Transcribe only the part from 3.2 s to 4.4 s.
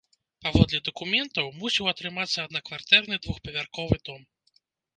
двухпавярховы дом.